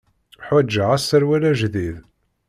[0.45, 1.95] Ḥwaǧeɣ aserwal ajdid.